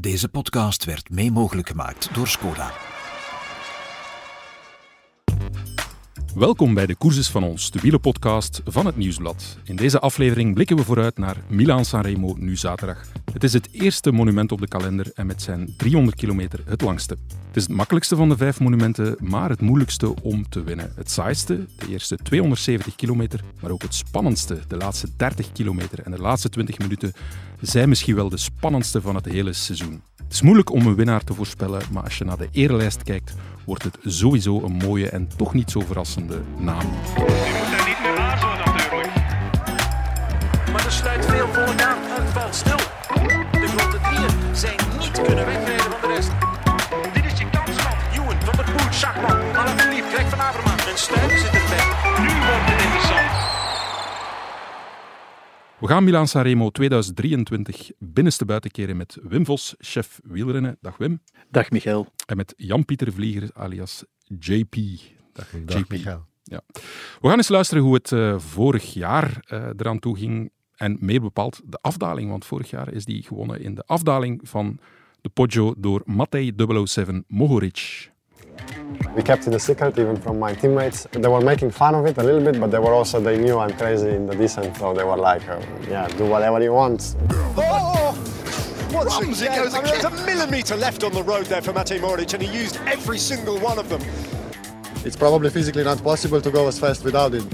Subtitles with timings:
[0.00, 2.72] Deze podcast werd mee mogelijk gemaakt door Skoda.
[6.36, 9.58] Welkom bij de Courses van ons, de wielenpodcast van het Nieuwsblad.
[9.64, 13.06] In deze aflevering blikken we vooruit naar Milaan-San Remo nu zaterdag.
[13.32, 17.16] Het is het eerste monument op de kalender en met zijn 300 kilometer het langste.
[17.46, 20.92] Het is het makkelijkste van de vijf monumenten, maar het moeilijkste om te winnen.
[20.94, 26.10] Het saaiste, de eerste 270 kilometer, maar ook het spannendste, de laatste 30 kilometer en
[26.10, 27.12] de laatste 20 minuten,
[27.60, 30.02] zijn misschien wel de spannendste van het hele seizoen.
[30.16, 33.34] Het is moeilijk om een winnaar te voorspellen, maar als je naar de erelijst kijkt,
[33.66, 36.80] wordt het sowieso een mooie en toch niet zo verrassende naam.
[36.80, 39.14] Je moet daar niet meer aarzelen natuurlijk.
[40.72, 41.96] Maar er sluit veel voor na.
[41.98, 42.76] Het valt stil.
[43.60, 45.65] De grote drieën zijn niet kunnen wegrijden
[55.80, 60.78] We gaan Milaan-San Remo 2023 binnenste buiten keren met Wim Vos, chef wielrennen.
[60.80, 61.20] Dag Wim.
[61.50, 62.06] Dag Michael.
[62.26, 64.04] En met Jan-Pieter Vlieger, alias
[64.38, 64.74] JP.
[65.32, 65.90] Dag, Dag JP.
[65.90, 66.24] Michael.
[66.42, 66.60] Ja.
[67.20, 70.50] We gaan eens luisteren hoe het eh, vorig jaar eh, eraan toe ging.
[70.76, 74.78] En meer bepaald de afdaling, want vorig jaar is die gewonnen in de afdaling van
[75.20, 76.52] de Poggio door Matej
[76.84, 78.10] 007 Mohoric.
[79.14, 81.06] We kept it a secret even from my teammates.
[81.12, 83.58] They were making fun of it a little bit, but they were also they knew
[83.58, 87.16] I'm crazy in the descent, so they were like, uh, yeah, do whatever you want.
[87.56, 88.16] Oh!
[88.92, 92.32] Once again, I mean, there's a millimetre left on the road there for Matej Moric,
[92.34, 94.00] and he used every single one of them.
[95.04, 97.44] It's probably physically not possible to go as fast without it.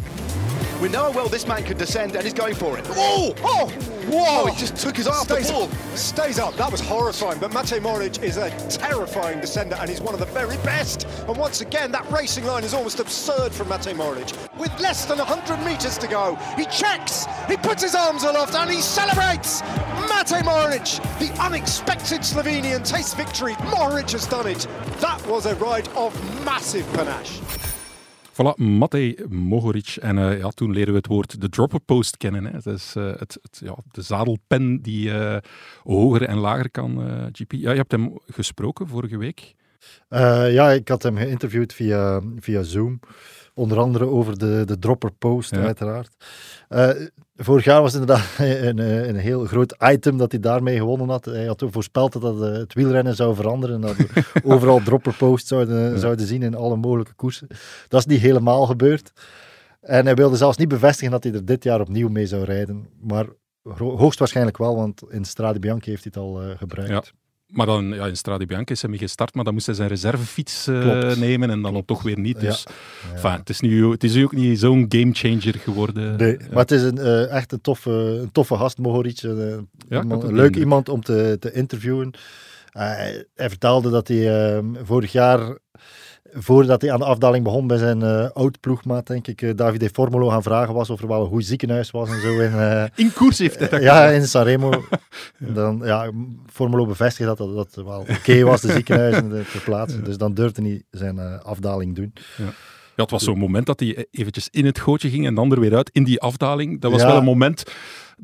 [0.83, 2.85] We know how well this man could descend and he's going for it.
[2.89, 3.33] Oh!
[3.45, 3.69] Oh!
[4.09, 4.25] Whoa!
[4.27, 5.69] Oh, he just took his eye off the stays, ball.
[5.95, 6.57] stays up.
[6.57, 7.39] That was horrifying.
[7.39, 11.07] But Matej Moric is a terrifying descender, and he's one of the very best.
[11.29, 14.33] And once again, that racing line is almost absurd from Matej Moric.
[14.59, 18.69] With less than 100 metres to go, he checks, he puts his arms aloft, and
[18.69, 19.63] he celebrates.
[20.11, 20.83] Matej Moric,
[21.21, 23.55] the unexpected Slovenian, tastes victory.
[23.71, 24.67] Moric has done it.
[24.99, 26.13] That was a ride of
[26.45, 27.41] massive panache.
[28.33, 29.97] Voilà, Matej Mohoric.
[30.01, 32.45] En eh, ja, toen leren we het woord de dropper post kennen.
[32.45, 32.51] Hè.
[32.51, 35.37] Dat is eh, het, het, ja, de zadelpen die eh,
[35.83, 37.01] hoger en lager kan,
[37.33, 37.53] GP.
[37.53, 39.55] Ja, je hebt hem gesproken vorige week.
[40.09, 43.01] Ja, ik had hem geïnterviewd via, via Zoom.
[43.55, 45.61] Onder andere over de, de dropper post, Ja.
[45.63, 46.15] uiteraard.
[46.69, 46.91] Eh,
[47.37, 51.09] vorig jaar was het inderdaad een, een, een heel groot item dat hij daarmee gewonnen
[51.09, 51.25] had.
[51.25, 53.75] Hij had voorspeld dat eh, het wielrennen zou veranderen.
[53.75, 54.25] En dat we
[54.55, 57.47] overal dropper post zouden, zouden zien in alle mogelijke koersen.
[57.89, 59.13] Dat is niet helemaal gebeurd.
[59.81, 62.89] En hij wilde zelfs niet bevestigen dat hij er dit jaar opnieuw mee zou rijden.
[63.01, 63.27] Maar
[63.63, 66.91] ho- hoogstwaarschijnlijk wel, want in Strade Bianchi heeft hij het al eh, gebruikt.
[66.91, 67.03] Ja.
[67.53, 69.89] Maar dan, ja, in Strade Bianca is hij mee gestart, maar dan moest hij zijn
[69.89, 71.19] reservefiets Klopt.
[71.19, 72.41] nemen en dan toch weer niet.
[72.41, 72.49] Ja.
[72.49, 72.65] Dus
[73.15, 76.17] enfin, het, is nu, het is ook niet zo'n gamechanger geworden.
[76.17, 76.39] Nee, Ja.
[76.51, 79.23] maar het is een, eh, echt een toffe, een toffe gast, Mohoric.
[79.23, 79.59] Een, eh,
[79.89, 82.11] Ja, iemand- een leuk iemand om te, te interviewen.
[82.71, 85.59] Hij vertelde dat hij eh, vorig jaar,
[86.33, 90.29] voordat hij aan de afdaling begon bij zijn eh oud-ploegmaat, denk ik, eh, Davide Formolo
[90.29, 92.39] gaan vragen was of er wel een goed ziekenhuis was en zo.
[92.39, 94.85] In, eh, In koers heeft hij dat ja, in Sanremo.
[95.39, 96.11] Dan, ja,
[96.53, 100.05] Formolo bevestigde dat dat, dat wel oké was, de ziekenhuizen te plaatsen.
[100.05, 102.13] Dus dan durfde hij zijn afdaling doen.
[102.37, 102.53] Ja,
[102.97, 105.77] het was zo'n moment dat hij eventjes in het gootje ging en dan er weer
[105.77, 106.81] uit in die afdaling.
[106.81, 107.07] Dat was Ja.
[107.07, 107.63] wel een moment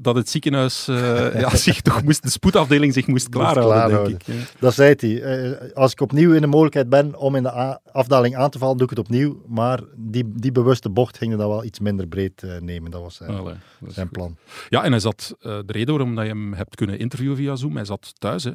[0.00, 4.26] dat het ziekenhuis eh, ja, zich toch moest, de spoedafdeling zich moest klaarhouden, denk ik.
[4.34, 4.42] Ja.
[4.58, 5.22] Dat zei hij.
[5.22, 8.76] Eh, als ik opnieuw in de mogelijkheid ben om in de afdaling aan te vallen,
[8.76, 9.42] doe ik het opnieuw.
[9.46, 12.90] Maar die, die bewuste bocht ging dan wel iets minder breed eh, nemen.
[12.90, 14.36] Dat was zijn, Allee, dat is zijn plan.
[14.68, 17.76] Ja, en hij zat, de reden waarom dat je hem hebt kunnen interviewen via Zoom,
[17.76, 18.44] hij zat thuis.
[18.44, 18.52] Hè.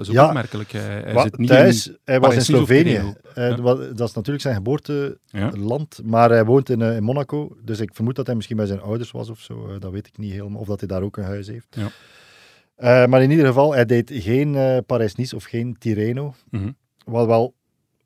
[0.00, 0.28] Dat is ook Ja.
[0.28, 0.72] opmerkelijk.
[0.72, 3.14] Hij, hij zit niet thuis, in hij was in Slovenië.
[3.34, 3.56] Eh, Ja.
[3.94, 5.96] Dat is natuurlijk zijn geboorteland.
[6.02, 6.08] Ja.
[6.08, 7.56] Maar hij woont in, eh, in Monaco.
[7.64, 9.68] Dus ik vermoed dat hij misschien bij zijn ouders was of zo.
[9.68, 10.60] Eh, dat weet ik niet helemaal.
[10.60, 11.76] Of dat hij daar ook een huis heeft.
[11.76, 13.06] Ja.
[13.06, 16.34] Maar in ieder geval, hij deed geen eh Parijs-Nice of geen Tirreno.
[16.50, 16.70] Mhm.
[17.04, 17.54] Wat wel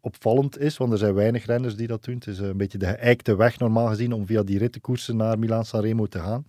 [0.00, 2.14] opvallend is, want er zijn weinig renners die dat doen.
[2.14, 5.80] Het is een beetje de geëikte weg normaal gezien om via die rittenkoersen naar Milaan-San
[5.80, 6.44] Remo te gaan.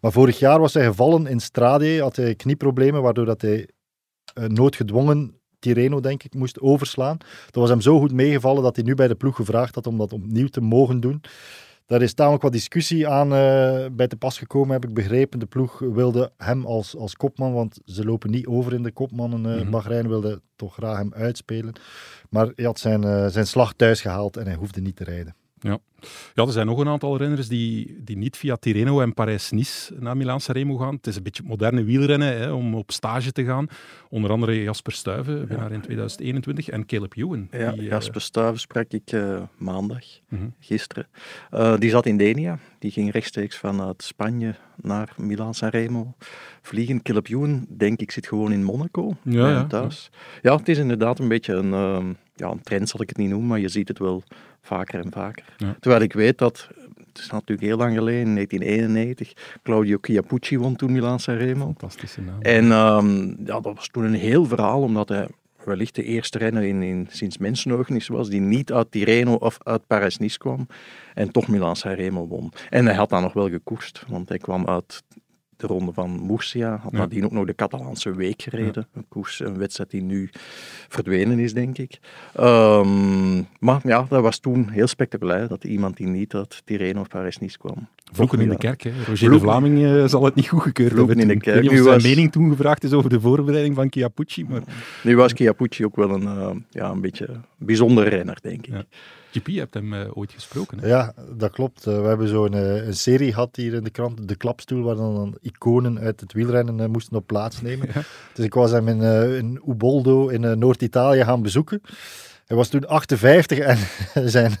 [0.00, 3.68] Maar vorig jaar was hij gevallen in Strade, had hij knieproblemen, waardoor dat hij
[4.34, 7.16] noodgedwongen Tirreno, denk ik, moest overslaan.
[7.44, 9.98] Dat was hem zo goed meegevallen dat hij nu bij de ploeg gevraagd had om
[9.98, 11.20] dat opnieuw te mogen doen.
[11.86, 15.38] Daar is tamelijk wat discussie aan eh, bij te pas gekomen, heb ik begrepen.
[15.38, 19.46] De ploeg wilde hem als, als kopman, want ze lopen niet over in de kopmannen.
[19.46, 19.70] eh Mhm.
[19.70, 21.72] Bahrein wilde toch graag hem uitspelen.
[22.28, 25.34] Maar hij had zijn, eh, zijn slag thuis gehaald en hij hoefde niet te rijden.
[25.62, 25.78] Ja,
[26.34, 30.16] Ja, er zijn nog een aantal renners die, die niet via Tirreno en Parijs-Nice naar
[30.16, 30.94] Milaan-Sanremo gaan.
[30.94, 33.66] Het is een beetje moderne wielrennen hè, om op stage te gaan.
[34.08, 37.48] Onder andere Jasper Stuyven, winnaar in 2021, en Caleb Ewan.
[37.50, 40.44] Ja, die, eh, Jasper Stuyven sprak ik eh, maandag, Mhm.
[40.60, 41.06] gisteren.
[41.50, 42.58] Eh, die zat in Denia.
[42.78, 46.14] Die ging rechtstreeks vanuit Spanje naar Milaan-Sanremo
[46.62, 47.02] vliegen.
[47.02, 50.10] Caleb Ewan, denk ik, zit gewoon in Monaco, Ja, hem ja, thuis.
[50.42, 50.56] Ja.
[50.56, 53.48] het is inderdaad een beetje een, ehm, ja, een trend, zal ik het niet noemen,
[53.48, 54.22] maar je ziet het wel
[54.62, 55.44] vaker en vaker.
[55.56, 55.76] Ja.
[55.80, 56.68] Terwijl ik weet dat,
[57.06, 61.64] het is natuurlijk heel lang geleden, in 1991, Claudio Chiappucci won toen Milaan-Sanremo.
[61.64, 62.40] Fantastische naam.
[62.40, 65.28] En ehm, ja, dat was toen een heel verhaal, omdat hij
[65.64, 69.86] wellicht de eerste renner in, in, sinds mensenheugenis was die niet uit Tirreno of uit
[69.86, 70.66] Parijs-Nice kwam
[71.14, 72.52] en toch Milaan-Sanremo won.
[72.70, 75.02] En hij had dan nog wel gekoerst, want hij kwam uit
[75.60, 76.98] de ronde van Murcia, had Ja.
[76.98, 78.88] nadien ook nog de Catalaanse week gereden.
[78.94, 80.30] Een koers, een wedstrijd die nu
[80.88, 81.98] verdwenen is, denk ik.
[82.34, 87.08] Ehm, maar ja, dat was toen heel spectaculair, dat iemand die niet uit Tirreno of
[87.08, 87.88] Parijs-Nice kwam.
[88.12, 88.82] Vloeken in de kerk.
[88.82, 88.90] Hè.
[89.06, 91.18] Roger de Vlaming eh, zal het niet goedgekeurd hebben.
[91.18, 91.64] in de kerk.
[91.64, 94.60] Ik niet was- mening toen gevraagd is over de voorbereiding van Chiappucci, maar
[95.02, 98.72] Nu was Chiappucci ook wel een, eh, ja, een beetje bijzondere renner, denk ik.
[98.72, 98.84] Ja.
[99.32, 100.78] GP, je hebt hem eh, ooit gesproken.
[100.78, 100.88] Hè?
[100.88, 101.86] Ja, dat klopt.
[101.86, 104.96] Eh, we hebben zo'n eh, een serie gehad hier in de krant, De Klapstoel, waar
[104.96, 107.88] dan iconen uit het wielrennen moesten op plaatsnemen.
[108.34, 109.02] Dus ik was hem in,
[109.36, 111.80] in Uboldo in Noord-Italië gaan bezoeken.
[112.46, 113.78] Hij was toen 58 en
[114.30, 114.52] zijn,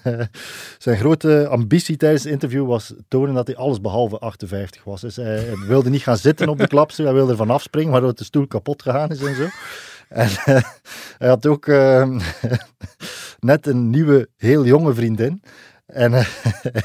[0.78, 5.00] zijn grote ambitie tijdens het interview was tonen dat hij alles behalve 58 was.
[5.00, 8.24] Dus hij, wilde niet gaan zitten op de klapstoel, hij wilde ervan afspringen, waardoor de
[8.24, 9.48] stoel kapot gegaan is en zo.
[10.08, 10.28] En
[11.18, 11.66] hij had ook
[13.40, 15.42] net een nieuwe, heel jonge vriendin.
[15.92, 16.26] En eh,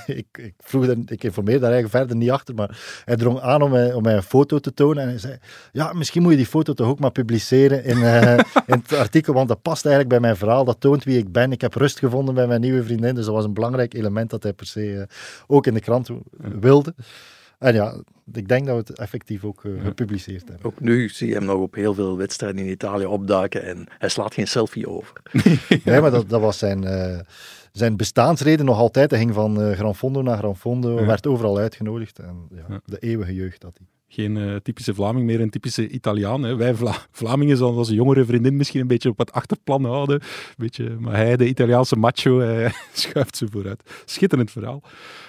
[0.18, 3.72] ik, ik, vroeg ik informeerde daar eigenlijk verder niet achter, maar hij drong aan om
[3.72, 5.04] mij, om mij een foto te tonen.
[5.04, 5.38] En hij zei,
[5.72, 8.38] ja, misschien moet je die foto toch ook maar publiceren in, eh,
[8.72, 10.66] in het artikel, want dat past eigenlijk bij mijn verhaal.
[10.66, 11.52] Dat toont wie ik ben.
[11.52, 14.44] Ik heb rust gevonden bij mijn nieuwe vriendin, dus dat was een belangrijk element dat
[14.44, 15.18] hij per se eh,
[15.48, 16.94] ook in de krant wilde.
[17.60, 17.96] En ja,
[18.34, 20.66] ik denk dat we het effectief ook eh, gepubliceerd hebben.
[20.66, 24.10] Ook nu zie je hem nog op heel veel wedstrijden in Italië opduiken en hij
[24.10, 25.22] slaat geen selfie over.
[25.84, 27.20] Nee, maar dat, dat was zijn, eh,
[27.72, 29.10] zijn bestaansreden nog altijd.
[29.12, 31.06] Hij ging van eh Gran Fondo naar Gran Fondo, Ja.
[31.06, 32.20] werd overal uitgenodigd.
[32.20, 32.80] En ja, Ja.
[32.86, 33.88] de eeuwige jeugd had hij.
[34.08, 36.44] Geen eh, typische Vlaming meer, een typische Italiaan.
[36.44, 36.56] Hè.
[36.56, 40.22] Wij Vla Vlamingen zullen onze jongere vriendin misschien een beetje op het achterplan houden.
[40.58, 42.40] Beetje, maar hij, de Italiaanse macho,
[42.94, 43.84] schuift ze vooruit.
[44.06, 44.82] Schitterend verhaal.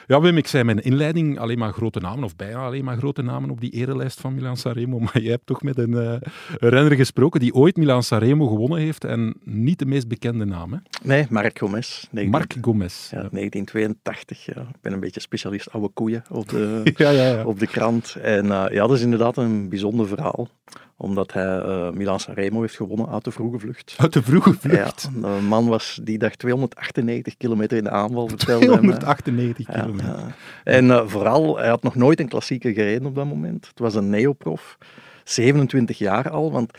[0.08, 3.22] Ja, Wim, ik zei mijn inleiding alleen maar grote namen, of bijna alleen maar grote
[3.22, 4.98] namen op die erelijst van Milan Sanremo.
[5.06, 8.78] Maar jij hebt toch met een, eh, een renner gesproken die ooit Milan Sanremo gewonnen
[8.78, 10.72] heeft en niet de meest bekende naam.
[10.72, 10.78] Hè?
[11.02, 12.06] Nee, Marc Gomez.
[12.10, 13.10] 19 Marc Gomez.
[13.10, 14.44] Ja, 1982.
[14.44, 14.60] Ja.
[14.60, 18.16] Ik ben een beetje specialist oude koeien op de, Ja, op de krant.
[18.22, 20.48] En eh, ja, dat is inderdaad een bijzonder verhaal.
[20.98, 23.94] Omdat hij eh Milan Sanremo heeft gewonnen uit de vroege vlucht.
[23.98, 25.08] Uit de vroege vlucht.
[25.14, 28.96] Ja, de man was die dag 298 kilometer in de aanval, vertelde hij mij.
[28.96, 30.08] 298 Ja, kilometer.
[30.08, 30.26] ja.
[30.64, 33.66] En eh, vooral, hij had nog nooit een klassieker gereden op dat moment.
[33.66, 34.78] Het was een neoprof,
[35.24, 36.52] 27 jaar al.
[36.52, 36.78] Want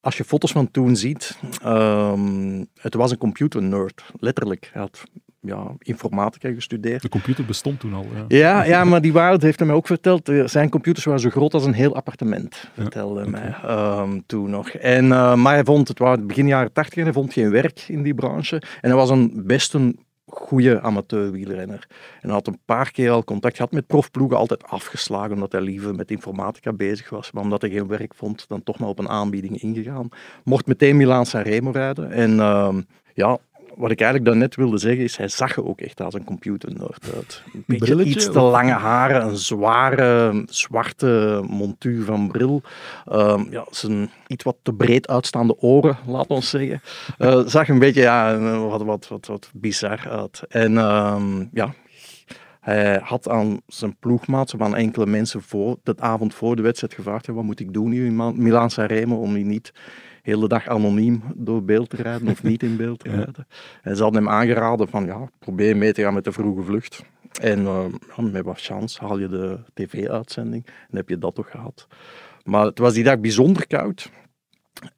[0.00, 4.70] als je foto's van toen ziet, ehm, het was een computer-nerd, letterlijk.
[4.72, 5.02] Hij had
[5.44, 7.02] ja, informatica gestudeerd.
[7.02, 8.06] De computer bestond toen al.
[8.14, 8.24] Ja.
[8.28, 11.30] Ja, ja, maar die dat heeft hij mij ook verteld, eh, zijn computers waren zo
[11.30, 13.38] groot als een heel appartement, vertelde hij oké.
[13.38, 14.68] mij ehm, toen nog.
[14.68, 17.84] En, eh, maar hij vond, het waren begin jaren tachtig en hij vond geen werk
[17.88, 18.56] in die branche.
[18.56, 21.86] En hij was een, best een goede amateurwielrenner.
[21.90, 25.60] En hij had een paar keer al contact gehad met profploegen, altijd afgeslagen, omdat hij
[25.60, 27.32] liever met informatica bezig was.
[27.32, 30.08] Maar omdat hij geen werk vond, dan toch maar op een aanbieding ingegaan.
[30.44, 32.12] Mocht meteen Milaan Sanremo rijden.
[32.12, 32.80] En ehm,
[33.14, 33.38] ja,
[33.76, 37.12] wat ik eigenlijk daarnet wilde zeggen is, hij zag er ook echt als een computernerd
[37.14, 37.42] uit.
[37.52, 42.62] Een beetje Brilletje, iets te lange haren, een zware zwarte montuur van bril.
[43.06, 46.80] Ehm, ja, zijn iets wat te breed uitstaande oren, laat ons zeggen.
[47.18, 50.42] Eh, zag een beetje ja, wat, wat, wat, wat bizar uit.
[50.48, 51.74] En ehm, ja,
[52.60, 57.26] hij had aan zijn ploegmaat, aan enkele mensen voor, de avond voor de wedstrijd gevraagd,
[57.26, 59.72] wat moet ik doen hier in Milaan Sanremo om hier niet
[60.24, 63.46] hele dag anoniem door beeld te rijden of niet in beeld te rijden.
[63.82, 67.04] En ze hadden hem aangeraden van, ja, probeer mee te gaan met de vroege vlucht.
[67.40, 67.84] En eh,
[68.16, 71.86] met wat chance haal je de tv-uitzending en heb je dat toch gehad.
[72.44, 74.10] Maar het was die dag bijzonder koud.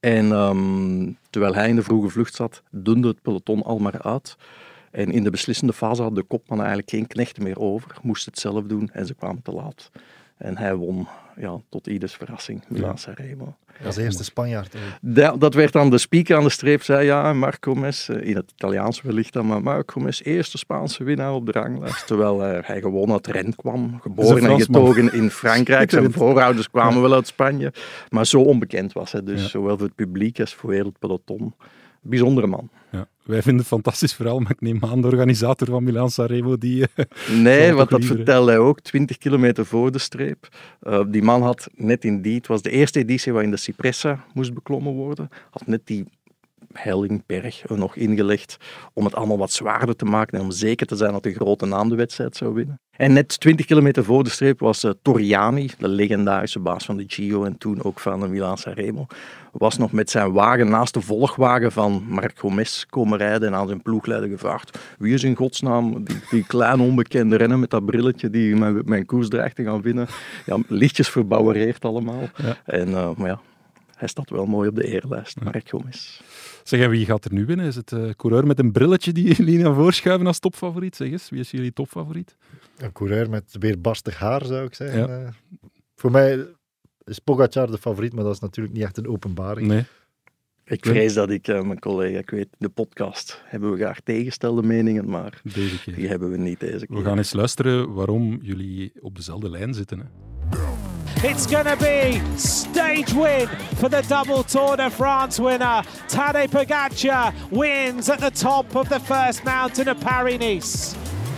[0.01, 4.37] En ehm, terwijl hij in de vroege vlucht zat, dunde het peloton al maar uit.
[4.91, 8.39] En in de beslissende fase had de kopman eigenlijk geen knechten meer over, moest het
[8.39, 9.91] zelf doen en ze kwamen te laat.
[10.37, 13.57] En hij won, ja, tot ieders verrassing, Milaan Sanremo.
[13.85, 14.77] Als eerste Spanjaard.
[15.01, 18.37] Dat, dat werd dan de speaker aan de streep, zei ja, Marco Mes, eh, in
[18.37, 22.07] het Italiaans wellicht dan, maar Marco Mes, eerste Spaanse winnaar op de ranglijst.
[22.07, 25.91] Terwijl eh, hij gewoon uit Rennes kwam, geboren en getogen in Frankrijk.
[25.91, 27.73] Zijn voorouders kwamen wel uit Spanje,
[28.09, 29.49] maar zo onbekend was hij dus, Ja.
[29.49, 31.55] zowel voor het publiek als voor heel het peloton.
[32.01, 32.69] Bijzondere man.
[32.91, 33.07] Ja.
[33.27, 36.87] Wij vinden het fantastisch verhaal, maar ik neem aan de organisator van Milan Sanremo die...
[36.95, 37.05] eh,
[37.43, 40.49] Nee, want dat liever, vertelde hij ook, 20 kilometer voor de streep.
[40.81, 44.25] Eh, die man had net in die, het was de eerste editie waarin de Cipressa
[44.35, 46.05] moest beklommen worden, had net die
[46.73, 48.57] Hellingberg er nog ingelegd
[48.93, 51.67] om het allemaal wat zwaarder te maken en om zeker te zijn dat de grote
[51.67, 52.81] naam de wedstrijd zou winnen.
[52.97, 57.05] En net 20 kilometer voor de streep was eh, Toriani, de legendarische baas van de
[57.07, 59.07] Giro en toen ook van de Milan Sanremo,
[59.53, 63.67] was nog met zijn wagen naast de volgwagen van Marc Gomez komen rijden en aan
[63.67, 68.31] zijn ploegleider gevraagd wie is in godsnaam die, die kleine onbekende renner met dat brilletje
[68.31, 70.07] die mijn, mijn koers dreigt te gaan winnen.
[70.47, 72.29] Ja, lichtjes verbouwereerd allemaal.
[72.37, 72.57] Ja.
[72.65, 73.41] En, eh, maar ja,
[73.97, 76.21] hij staat wel mooi op de eerlijst, Marc Gomez.
[76.63, 77.67] Zeg, en wie gaat er nu winnen?
[77.67, 80.97] Is het de coureur met een brilletje die jullie naar voren schuiven als topfavoriet?
[80.97, 82.37] Zeg eens, wie is jullie topfavoriet?
[82.77, 84.99] Een coureur met weer barstig haar, zou ik zeggen.
[84.99, 85.07] Ja.
[85.25, 85.29] Eh,
[85.95, 86.47] voor mij
[87.05, 89.67] is Pogacar de favoriet, maar dat is natuurlijk niet echt een openbaring.
[89.67, 89.85] Nee.
[90.65, 94.63] Ik vrees dat ik, eh, mijn collega, ik weet, de podcast hebben we graag tegenstelde
[94.63, 95.95] meningen, maar Deze keer.
[95.95, 96.97] die hebben we niet deze keer.
[96.97, 99.99] We gaan eens luisteren waarom jullie op dezelfde lijn zitten.
[99.99, 100.05] Hè.
[101.31, 105.87] It's going to be stage win for the double Tour de France winner.
[106.07, 110.95] Tadej Pogacar wins at the top of the first mountain of Paris-Nice.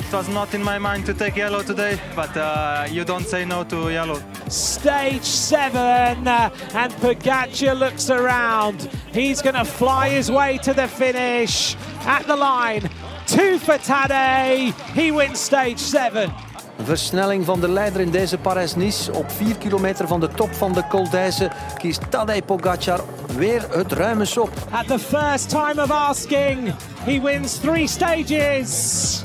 [0.09, 3.45] It was not in my mind to take yellow today, but uh, you don't say
[3.45, 4.23] no to yellow.
[4.49, 8.88] Stage seven, uh, and Pogacar looks around.
[9.12, 12.88] He's going to fly his way to the finish at the line.
[13.27, 14.73] Two for Tadej.
[14.95, 16.33] He wins stage seven.
[16.79, 19.12] Een versnelling van de leider in deze Parijs-Nice.
[19.12, 23.00] Op 4 kilometer van de top van de Col d'Aise kiest Tadej Pogacar
[23.37, 24.50] weer het ruime sop.
[24.71, 26.75] At the first time of asking,
[27.05, 29.23] he wins three stages.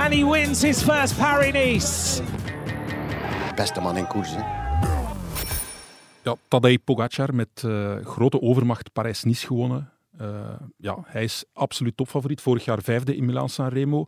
[0.00, 2.22] And he wins his first Paris-Nice.
[3.54, 4.34] Beste man in koers.
[4.34, 4.42] Hè?
[6.22, 9.90] Ja, Tadej Pogacar met eh, grote overmacht Parijs-Nice gewonnen.
[10.18, 10.28] Eh,
[10.76, 12.40] ja, hij is absoluut topfavoriet.
[12.40, 14.06] Vorig jaar vijfde in Milaan-San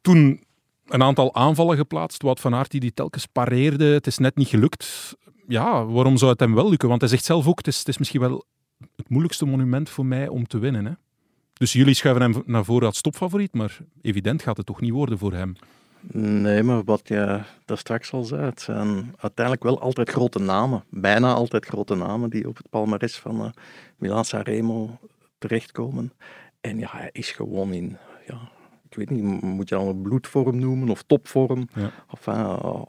[0.00, 0.44] Toen
[0.86, 2.22] een aantal aanvallen geplaatst.
[2.22, 3.84] Wout van Aert die die telkens pareerde.
[3.84, 5.16] Het is net niet gelukt.
[5.46, 6.88] Ja, waarom zou het hem wel lukken?
[6.88, 8.44] Want hij zegt zelf ook, het is, het is misschien wel
[8.96, 10.86] het moeilijkste monument voor mij om te winnen.
[10.86, 10.92] Hè?
[11.60, 15.18] Dus jullie schuiven hem naar voren als topfavoriet, maar evident gaat het toch niet worden
[15.18, 15.56] voor hem.
[16.12, 20.84] Nee, maar wat je daar straks al zei, het zijn uiteindelijk wel altijd grote namen.
[20.90, 23.50] Bijna altijd grote namen die op het palmares van uh,
[23.96, 24.98] Milan Sanremo
[25.38, 26.12] terechtkomen.
[26.60, 28.50] En ja, hij is gewoon in, ja,
[28.88, 31.68] ik weet niet, moet je dan bloedvorm noemen of topvorm.
[31.74, 31.92] Ja.
[32.10, 32.82] Of, uh,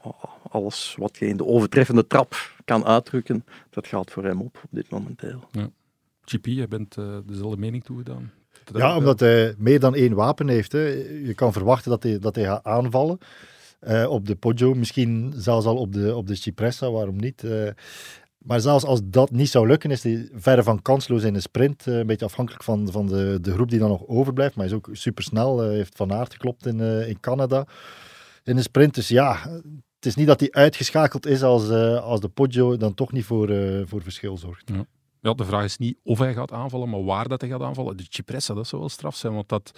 [0.50, 4.70] alles wat je in de overtreffende trap kan uitdrukken, dat gaat voor hem op op
[4.70, 5.48] dit momenteel.
[5.50, 5.70] Ja.
[6.24, 8.32] GP, jij bent uh, dezelfde mening toegedaan.
[8.72, 10.72] Ja, omdat hij meer dan één wapen heeft.
[10.72, 10.86] Hè.
[11.24, 13.18] Je kan verwachten dat hij, dat hij gaat aanvallen.
[13.88, 17.42] Uh, op de Poggio, misschien zelfs al op de, op de Cipressa, waarom niet?
[17.42, 17.68] Uh,
[18.38, 21.86] maar zelfs als dat niet zou lukken, is hij verre van kansloos in de sprint.
[21.86, 24.56] Uh, een beetje afhankelijk van, van de, de groep die dan nog overblijft.
[24.56, 25.58] Maar hij is ook supersnel.
[25.58, 27.66] Hij heeft Van Aert geklopt in, in Canada
[28.44, 28.94] in de sprint.
[28.94, 29.36] Dus ja,
[29.96, 33.48] het is niet dat hij uitgeschakeld is als, als de Poggio dan toch niet voor,
[33.86, 34.70] voor verschil zorgt.
[34.74, 34.86] Ja.
[35.22, 37.96] Ja, de vraag is niet of hij gaat aanvallen, maar waar dat hij gaat aanvallen.
[37.96, 39.72] De Cipressa, dat zou wel straf zijn, want dat...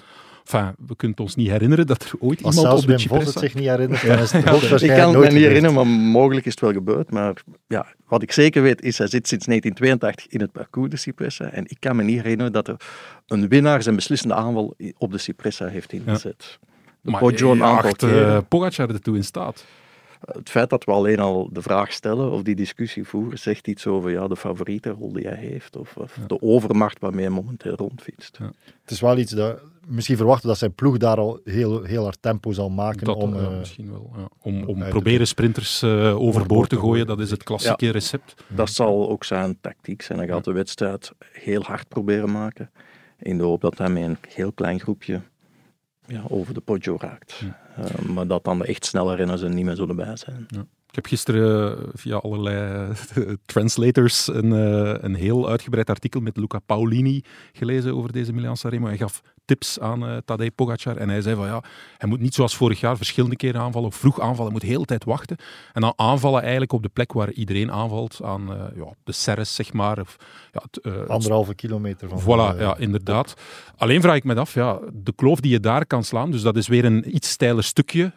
[0.44, 3.30] Enfin, we kunnen ons niet herinneren dat er ooit Als iemand op de Cipressa...
[3.30, 5.76] het zich niet herinnert, dan is het ja, hoogstwaarschijnlijk Ik kan het me niet herinneren,
[5.76, 7.10] maar mogelijk is het wel gebeurd.
[7.10, 10.96] Maar ja, wat ik zeker weet is, hij zit sinds 1982 in het parcours de
[10.96, 11.50] Cipressa.
[11.50, 12.76] En ik kan me niet herinneren dat er
[13.26, 16.58] een winnaar zijn beslissende aanval op de Cipressa heeft ingezet.
[17.00, 18.48] De Maar je aantal acht, eh, keren.
[18.48, 19.64] Pogacar ertoe in staat.
[20.32, 23.86] Het feit dat we alleen al de vraag stellen of die discussie voeren, zegt iets
[23.86, 25.76] over ja, de favoriete rol die hij heeft.
[25.76, 28.38] Of, of de overmacht waarmee hij momenteel rondfietst.
[28.82, 29.60] Het is wel iets dat...
[29.86, 33.34] Misschien verwachten dat zijn ploeg daar al heel, heel hard tempo zal maken Dat, om...
[33.34, 34.10] ja, eh, misschien wel.
[34.16, 34.28] Ja.
[34.42, 37.92] Om, om proberen sprinters eh, overboord te gooien, dat is het klassieke Ja.
[37.92, 38.34] recept.
[38.48, 40.18] Dat zal ook zijn tactiek zijn.
[40.18, 42.70] Hij gaat de wedstrijd heel hard proberen maken.
[43.18, 45.20] In de hoop dat hij met een heel klein groepje
[46.06, 47.42] ja, over de Poggio raakt.
[47.76, 50.46] Eh, maar dat dan echt snelle renners er niet meer zullen bij zijn.
[50.49, 50.66] Ja.
[50.88, 54.50] Ik heb gisteren eh, via allerlei eh, translators een,
[55.04, 58.87] een heel uitgebreid artikel met Luca Paolini gelezen over deze Milan Sanremo.
[58.87, 61.62] Hij gaf tips aan eh Tadej Pogacar en hij zei van ja,
[61.98, 64.66] hij moet niet zoals vorig jaar verschillende keren aanvallen of vroeg aanvallen, hij moet de
[64.66, 65.36] hele tijd wachten.
[65.72, 69.54] En dan aanvallen eigenlijk op de plek waar iedereen aanvalt, aan eh, ja, de Serres
[69.54, 70.00] zeg maar.
[70.00, 70.16] Of,
[70.52, 72.20] ja, het, eh, anderhalve kilometer van...
[72.22, 73.34] Voilà, ja, inderdaad.
[73.76, 76.56] Alleen vraag ik me af, ja, de kloof die je daar kan slaan, dus dat
[76.56, 78.12] is weer een iets steiler stukje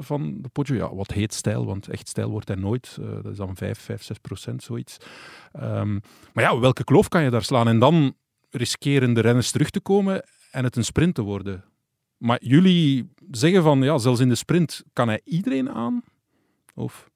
[0.00, 0.76] van de Poggio.
[0.76, 2.98] Ja, wat heet stijl, want echt stijl wordt hij nooit.
[3.22, 4.96] Dat is dan 5, 5, 6 procent, zoiets.
[5.52, 5.98] Ehm,
[6.32, 7.68] maar ja, welke kloof kan je daar slaan?
[7.68, 8.14] En dan
[8.50, 11.64] riskeren de renners terug te komen en het een sprint te worden.
[12.16, 16.02] Maar jullie zeggen van, ja, zelfs in de sprint kan hij iedereen aan?
[16.74, 17.10] Of...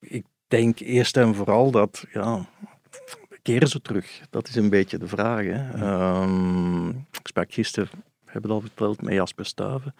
[0.00, 2.48] Ik denk eerst en vooral dat, ja,
[3.42, 4.20] keren ze terug?
[4.30, 5.44] Dat is een beetje de vraag.
[5.44, 5.70] Hè.
[5.70, 7.88] Ehm, ik sprak gisteren,
[8.24, 9.94] heb het al verteld, met Jasper Stuiven.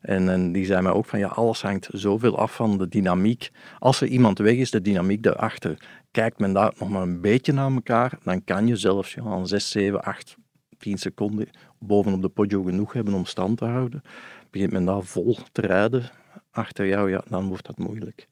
[0.00, 3.50] En, en die zei mij ook van ja, alles hangt zoveel af van de dynamiek.
[3.78, 5.78] Als er iemand weg is, de dynamiek daarachter.
[6.10, 9.46] Kijkt men daar nog maar een beetje naar elkaar, dan kan je zelfs ja, aan
[9.46, 10.36] 6, 7, 8,
[10.84, 11.48] 10 seconden
[11.78, 14.02] bovenop de podio genoeg hebben om stand te houden.
[14.50, 16.10] Begint men daar vol te rijden
[16.50, 18.28] achter jou, ja, dan wordt dat moeilijk.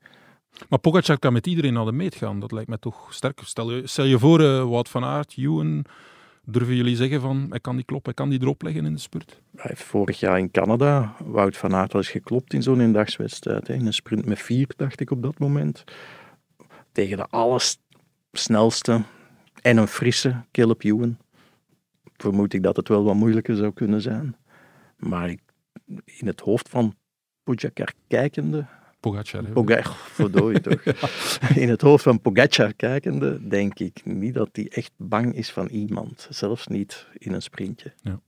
[0.69, 2.41] Maar Pogacar kan met iedereen naar de meet gaan.
[2.41, 3.41] Dat lijkt mij toch sterk.
[3.45, 5.85] Stel je, stel je voor, uh, Wout van Aert, Ewan,
[6.45, 9.01] durven jullie zeggen van, hij kan die kloppen, hij kan die erop leggen in de
[9.01, 9.41] spurt?
[9.57, 13.69] Hij heeft vorig jaar in Canada, Wout van Aert, was geklopt in zo'n eendagswedstrijd.
[13.69, 15.85] In een sprint met vier, dacht ik op dat moment.
[16.93, 19.03] Tegen de allersnelste
[19.63, 21.19] en een frisse Caleb Ewan.
[22.23, 24.37] Vermoed ik dat het wel wat moeilijker zou kunnen zijn.
[24.97, 25.29] Maar
[26.05, 26.95] in het hoofd van
[27.43, 28.67] Pogacar kijkende...
[29.01, 30.83] Pogacar, Pogacar, verdorie toch.
[31.65, 35.67] In het hoofd van Pogacar kijkende, denk ik niet dat hij echt bang is van
[35.67, 36.27] iemand.
[36.31, 37.93] Zelfs niet in een sprintje.
[38.01, 38.21] Ja.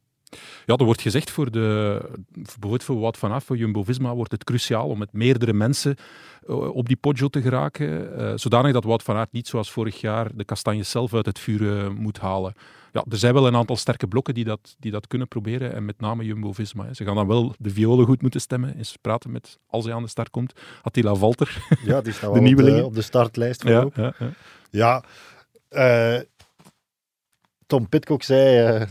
[0.66, 4.88] Ja, er wordt gezegd voor de, bijvoorbeeld voor wat vanaf, voor Jumbo-Visma wordt het cruciaal
[4.88, 5.96] om met meerdere mensen
[6.46, 10.00] uh, op die Poggio te geraken, uh, zodanig dat Wout van Aert niet zoals vorig
[10.00, 12.54] jaar de kastanjes zelf uit het vuur uh, moet halen.
[12.94, 15.84] Ja, er zijn wel een aantal sterke blokken die dat, die dat kunnen proberen, en
[15.84, 16.94] met name Jumbo-Visma.
[16.94, 20.02] Ze gaan dan wel de violen goed moeten stemmen, eens praten met, als hij aan
[20.02, 21.66] de start komt, Attila Valter.
[21.84, 23.62] Ja, die staat de op, de, op de startlijst.
[23.62, 25.02] Ja, ja, ja.
[25.70, 26.24] ja
[27.66, 28.86] Tom Pitcock zei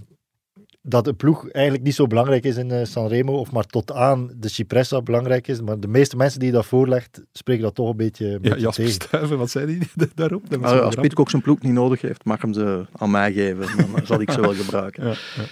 [0.86, 4.32] dat de ploeg eigenlijk niet zo belangrijk is in uh, Sanremo, of maar tot aan
[4.36, 5.62] de Cipressa belangrijk is.
[5.62, 8.74] Maar de meeste mensen die dat voorlegt, spreken dat toch een beetje, een ja, Jasper
[8.74, 8.92] tegen.
[8.92, 10.50] Stuiven, wat zei hij daarop?
[10.50, 13.78] Dat als als Pitcock zijn ploeg niet nodig heeft, mag hem ze aan mij geven.
[13.78, 15.04] Dan zal ik ze wel gebruiken.
[15.04, 15.44] Ja, ja.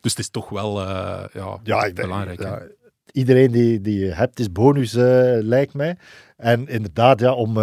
[0.00, 2.42] Dus het is toch wel uh, ja, ja, ik denk, belangrijk.
[2.42, 2.62] Ja,
[3.12, 5.02] iedereen die, die je hebt is bonus, uh,
[5.40, 5.96] lijkt mij.
[6.36, 7.58] En inderdaad, ja, om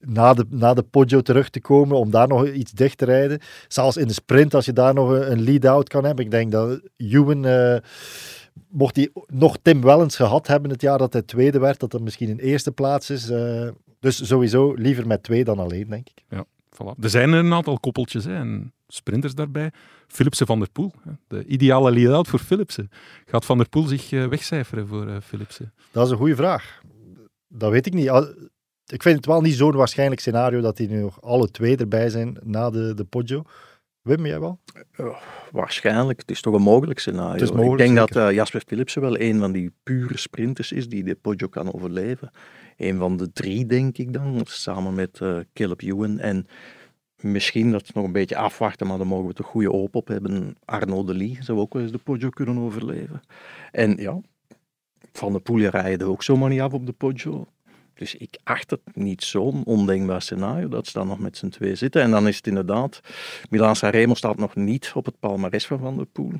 [0.00, 3.38] na de, na de Poggio terug te komen, om daar nog iets dicht te rijden.
[3.68, 6.24] Zelfs in de sprint, als je daar nog een lead-out kan hebben.
[6.24, 7.76] Ik denk dat Ewan, uh,
[8.68, 12.00] mocht hij nog Tim Wellens gehad hebben het jaar dat hij tweede werd, dat dat
[12.00, 13.30] misschien een eerste plaats is.
[13.30, 13.68] Uh,
[14.00, 16.24] dus sowieso liever met twee dan alleen, denk ik.
[16.28, 17.02] Ja, voilà.
[17.02, 19.70] Er zijn er een aantal koppeltjes hè, en sprinters daarbij.
[20.06, 20.92] Philipsen van der Poel,
[21.28, 22.90] de ideale lead-out voor Philipsen.
[23.26, 25.72] Gaat Van der Poel zich uh, wegcijferen voor Philipsen?
[25.90, 26.82] Dat is een goede vraag.
[27.48, 28.10] Dat weet ik niet
[28.92, 32.08] ik vind het wel niet zo'n waarschijnlijk scenario dat die nu nog alle twee erbij
[32.08, 33.42] zijn na de, de Poggio.
[34.02, 34.58] Wim, jij wel?
[35.00, 35.16] Uh,
[35.52, 36.20] waarschijnlijk.
[36.20, 37.46] Het is toch een mogelijk scenario.
[37.46, 38.14] Mogelijk, ik denk zeker.
[38.14, 41.74] dat uh, Jasper Philipsen wel een van die pure sprinters is die de Poggio kan
[41.74, 42.30] overleven.
[42.76, 46.18] Een van de drie, denk ik dan, samen met uh, Caleb Ewan.
[46.18, 46.46] En
[47.16, 50.56] misschien dat nog een beetje afwachten, maar dan mogen we toch goede hoop op hebben.
[50.64, 53.20] Arnaud de Lee zou ook wel eens de Poggio kunnen overleven.
[53.72, 54.20] En ja,
[55.12, 57.46] Van de Poel rijden ook zomaar niet af op de Poggio.
[58.00, 61.74] Dus ik acht het niet zo'n ondenkbaar scenario dat ze dan nog met z'n twee
[61.74, 62.02] zitten.
[62.02, 63.00] En dan is het inderdaad,
[63.50, 66.32] Milan Sanremo staat nog niet op het palmares van Van der Poel.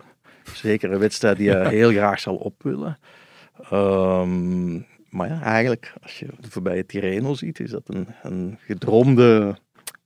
[0.55, 2.99] Zeker een wedstrijd die hij heel graag zal op willen.
[3.73, 9.57] Um, maar ja, eigenlijk, als je de voorbije Tirreno ziet, is dat een, een gedroomde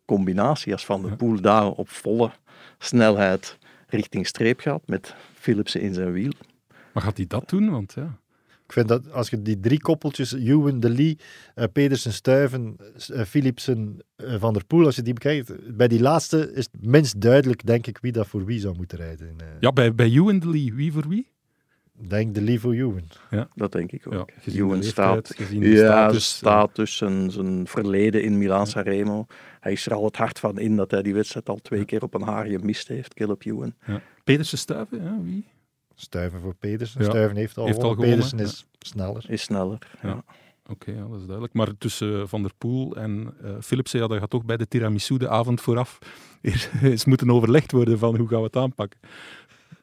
[0.04, 0.72] combinatie.
[0.72, 2.30] Als Van der Poel daar op volle
[2.78, 6.32] snelheid richting streep gaat, met Philipsen in zijn wiel.
[6.92, 7.70] Maar gaat hij dat doen?
[7.70, 8.18] Want ja...
[8.74, 11.18] Ik vind dat als je die drie koppeltjes, Ewan, De Lee,
[11.56, 12.76] uh, Pedersen, Stuiven,
[13.10, 16.86] uh, Philipsen, uh, Van der Poel, als je die bekijkt, bij die laatste is het
[16.86, 19.36] minst duidelijk, denk ik, wie dat voor wie zou moeten rijden.
[19.60, 21.28] ja, bij, bij Ewan, De Lee, wie voor wie?
[22.08, 23.08] denk De Lee voor Ewan.
[23.30, 24.30] Ja, dat denk ik ook.
[24.44, 29.26] Ja, Ewan staat, gezien ja, status, status zijn, zijn verleden in Milaan Sanremo.
[29.60, 32.02] Hij is er al het hart van in dat hij die wedstrijd al twee keer
[32.02, 33.74] op een haar gemist heeft, Caleb Ewan.
[33.86, 34.00] Ja.
[34.24, 35.44] Pedersen, Stuiven, ja, wie?
[35.94, 37.02] Stuiven voor Pedersen.
[37.02, 37.08] Ja.
[37.08, 38.12] Stuiven heeft al, Heeft al gewonnen.
[38.12, 39.24] gewonnen, Pedersen is sneller.
[39.28, 40.08] Is sneller, ja.
[40.08, 40.24] Ja.
[40.70, 41.52] Oké, ja, dat is duidelijk.
[41.54, 45.16] Maar tussen Van der Poel en uh, Philipsen, ja, dat gaat toch bij de tiramisu
[45.16, 45.98] de avond vooraf
[46.82, 49.00] eens moeten overlegd worden van hoe gaan we het aanpakken.
[49.02, 49.08] Ja,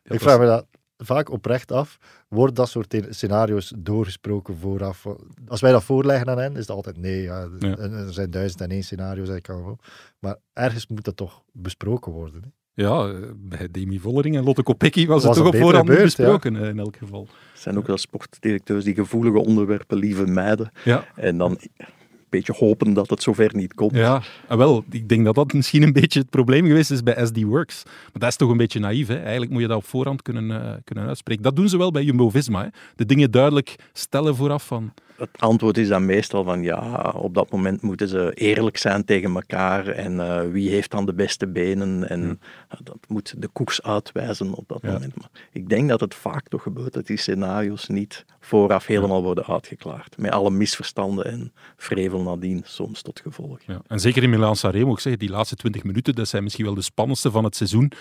[0.03, 0.65] ik dat vraag me dat
[0.97, 1.97] vaak oprecht af.
[2.27, 5.05] Wordt dat soort scenario's doorgesproken vooraf?
[5.47, 7.21] Als wij dat voorleggen aan hen, is het altijd nee.
[7.21, 7.77] Ja, Ja.
[7.77, 9.27] Er zijn duizend en één scenario's.
[9.27, 9.79] dat kan wel.
[10.19, 12.41] Maar ergens moet dat toch besproken worden.
[12.43, 12.49] Hè?
[12.73, 16.15] Ja, bij Demi Vollering en Lotte Kopecky was, Was het toch op voorhand niet beurt,
[16.15, 17.27] besproken eh, in elk geval.
[17.31, 20.71] Er zijn ook wel sportdirecteurs die gevoelige onderwerpen liever mijden.
[20.83, 21.05] Ja.
[21.15, 21.85] En dan een
[22.29, 23.95] beetje hopen dat het zover niet komt.
[23.95, 27.25] Ja, en wel, ik denk dat dat misschien een beetje het probleem geweest is bij
[27.25, 27.83] SD Works.
[27.85, 29.07] Maar dat is toch een beetje naïef.
[29.07, 29.17] Hè?
[29.17, 31.43] Eigenlijk moet je dat op voorhand kunnen, eh, kunnen uitspreken.
[31.43, 32.61] Dat doen ze wel bij Jumbo-Visma.
[32.63, 32.67] hè.
[32.95, 34.93] De dingen duidelijk stellen vooraf van...
[35.21, 39.35] het antwoord is dan meestal van ja, op dat moment moeten ze eerlijk zijn tegen
[39.35, 42.77] elkaar en uh, wie heeft dan de beste benen en ja.
[42.83, 44.91] dat moet de koers uitwijzen op dat ja.
[44.91, 45.15] moment.
[45.15, 49.45] Maar ik denk dat het vaak toch gebeurt dat die scenario's niet vooraf helemaal worden
[49.45, 50.17] uitgeklaard.
[50.17, 53.59] Met alle misverstanden en vrevel nadien soms tot gevolg.
[53.87, 56.81] En zeker in Milaan-Sanremo, ik zeg, die laatste 20 minuten, dat zijn misschien wel de
[56.81, 57.91] spannendste van het seizoen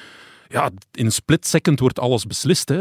[0.50, 2.68] ja, in een split second wordt alles beslist.
[2.68, 2.78] Hè.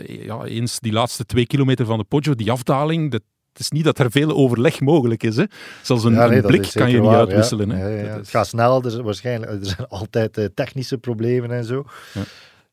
[0.00, 3.70] Uh, ja, eens die laatste twee kilometer van de Poggio, die afdaling, dat, het is
[3.70, 5.36] niet dat er veel overleg mogelijk is.
[5.36, 5.44] Hè.
[5.82, 7.68] Zelfs een, ja, nee, een blik kan je niet waar, uitwisselen.
[7.68, 7.74] Ja.
[7.74, 7.88] Hè.
[7.88, 11.84] Ja, het gaat snel, er zijn, waarschijnlijk, er zijn altijd uh, technische problemen en zo.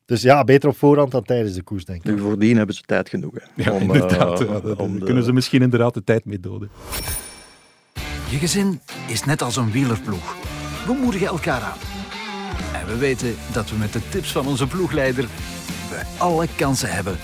[0.04, 2.14] Dus ja, beter op voorhand dan tijdens de koers, denk ik.
[2.14, 3.32] Nu, voordien hebben ze tijd genoeg.
[3.34, 4.42] Hè, ja, om, inderdaad.
[4.42, 5.04] uh, uh, om de...
[5.04, 6.70] kunnen ze misschien inderdaad de tijd mee doden.
[8.30, 10.36] Je gezin is net als een wielerploeg.
[10.86, 11.78] We moedigen elkaar aan.
[12.80, 15.24] En we weten dat we met de tips van onze ploegleider
[15.90, 17.16] we alle kansen hebben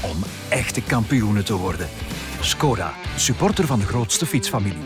[0.00, 0.16] om
[0.48, 1.88] echte kampioenen te worden.
[2.40, 4.82] Skoda, supporter van de grootste fietsfamilie.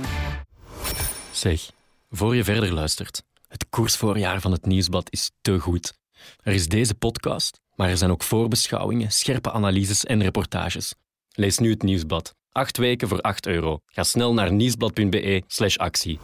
[1.30, 1.70] Zeg,
[2.10, 5.98] voor je verder luistert, het koersvoorjaar van het Nieuwsblad is te goed.
[6.42, 10.94] Er is deze podcast, maar er zijn ook voorbeschouwingen, scherpe analyses en reportages.
[11.30, 12.34] Lees nu het Nieuwsblad.
[12.52, 13.78] Acht weken voor 8 euro.
[13.86, 16.18] Ga snel naar nieuwsblad.be slash actie.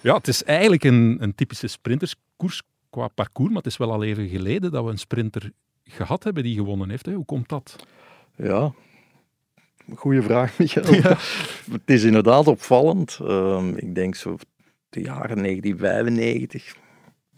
[0.00, 4.02] Ja, het is eigenlijk een, een typische sprinterskoers qua parcours, maar het is wel al
[4.02, 5.52] even geleden dat we een sprinter
[5.84, 7.06] gehad hebben die gewonnen heeft.
[7.06, 7.12] Hè?
[7.12, 7.76] Hoe komt dat?
[8.36, 8.72] Ja,
[9.96, 10.94] goede vraag, Michael.
[10.94, 11.16] Ja.
[11.70, 13.18] Het is inderdaad opvallend.
[13.22, 14.36] Um, ik denk zo
[14.88, 16.74] de jaren 1995,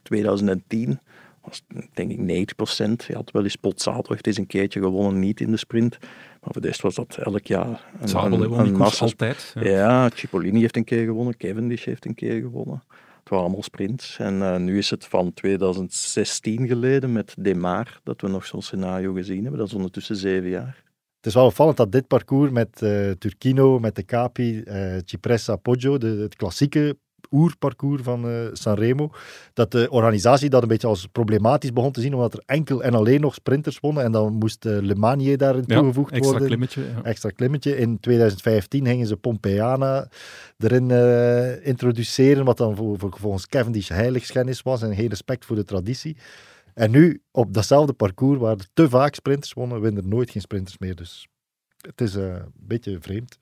[0.03, 1.01] 2010
[1.45, 1.63] was
[1.93, 3.05] denk ik 90 procent.
[3.05, 5.99] Je had wel eens Potzato heeft eens een keertje gewonnen, niet in de sprint.
[6.01, 9.05] Maar voor de rest was dat elk jaar een, Zabel, een, een massa.
[9.05, 9.53] altijd.
[9.55, 9.71] Ja.
[9.71, 12.83] ja, Cipollini heeft een keer gewonnen, Cavendish heeft een keer gewonnen.
[12.89, 14.19] Het waren allemaal sprints.
[14.19, 19.13] En uh, nu is het van 2016 geleden met Demar dat we nog zo'n scenario
[19.13, 19.59] gezien hebben.
[19.59, 20.83] Dat is ondertussen zeven jaar.
[21.25, 25.57] Het is wel opvallend dat dit parcours met uh, Turkino, met de Capi, uh, Cipressa,
[25.57, 26.97] Poggio, de, het klassieke
[27.31, 29.11] oerparcours van uh, Sanremo,
[29.53, 32.95] dat de organisatie dat een beetje als problematisch begon te zien, omdat er enkel en
[32.95, 36.49] alleen nog sprinters wonnen en dan moest uh, Le Manier daarin ja, toegevoegd extra worden.
[36.49, 37.03] Klimmetje, ja.
[37.03, 37.77] Extra klimmetje.
[37.77, 40.09] In 2015 gingen ze Pompeana
[40.59, 40.91] erin
[41.63, 46.17] introduceren, wat dan voor, voor, volgens Cavendish heiligschennis was en geen respect voor de traditie.
[46.75, 50.43] En nu, op datzelfde parcours, waar er te vaak sprinters wonnen, winnen er nooit geen
[50.43, 50.95] sprinters meer.
[50.95, 51.29] Dus
[51.81, 53.39] het is een beetje vreemd.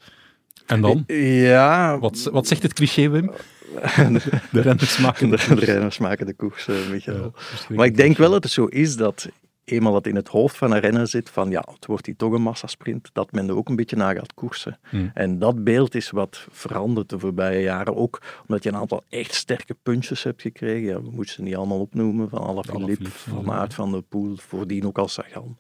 [0.67, 1.05] En dan?
[1.07, 1.99] Ja.
[1.99, 3.33] Wat, wat zegt het cliché, Wim?
[4.51, 7.35] de renners maken de, de, de renners maken de koers, uh, Michael.
[7.69, 9.29] Ja, maar ik denk wel dat het zo is dat
[9.65, 12.33] eenmaal dat in het hoofd van een renner zit van ja, het wordt hier toch
[12.33, 14.79] een massasprint, dat men er ook een beetje naar gaat koersen.
[14.89, 15.11] Hmm.
[15.15, 17.97] En dat beeld is wat veranderd de voorbije jaren.
[17.97, 20.89] Ook omdat je een aantal echt sterke puntjes hebt gekregen.
[20.89, 22.29] Ja, we moeten ze niet allemaal opnoemen.
[22.29, 25.57] Van Alaphilippe, Van Aert van der Poel, voordien ook al Sagan.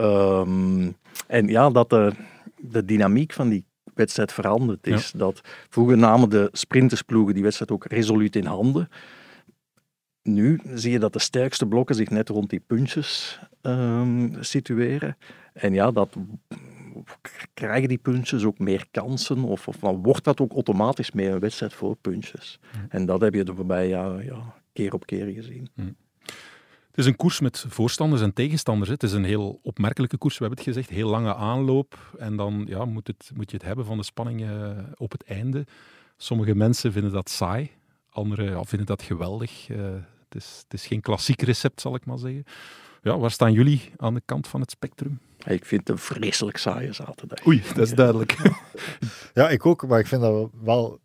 [0.00, 2.12] Um, en ja, dat de,
[2.56, 5.10] de dynamiek van die wedstrijd veranderd is.
[5.10, 5.18] Ja.
[5.18, 8.88] Dat vroeger namen de sprintersploegen die wedstrijd ook resoluut in handen.
[10.28, 15.16] Nu zie je dat de sterkste blokken zich net rond die puntjes um, situeren.
[15.52, 16.16] En ja, dat
[17.54, 21.40] krijgen die puntjes ook meer kansen of, of dan wordt dat ook automatisch meer een
[21.40, 22.58] wedstrijd voor puntjes.
[22.70, 22.78] Hm.
[22.88, 25.68] En dat heb je de voorbije jaren ja, keer op keer gezien.
[25.74, 25.92] Hm.
[26.94, 28.90] Het is een koers met voorstanders en tegenstanders.
[28.90, 30.90] Het is een heel opmerkelijke koers, we hebben het gezegd.
[30.90, 32.16] Heel lange aanloop.
[32.18, 35.24] En dan ja, moet, het, moet je het hebben van de spanning uh, op het
[35.24, 35.66] einde.
[36.16, 37.70] Sommige mensen vinden dat saai.
[38.10, 39.68] Anderen ja, vinden dat geweldig.
[39.68, 39.78] Uh,
[40.34, 42.44] het, is, het is geen klassiek recept, zal ik maar zeggen.
[43.02, 45.18] Ja, waar staan jullie aan de kant van het spectrum?
[45.46, 47.46] Ik vind het een vreselijk saaie zaterdag.
[47.46, 48.36] Oei, dat is duidelijk.
[49.34, 49.86] ja, ik ook.
[49.86, 51.00] Maar ik vind dat wel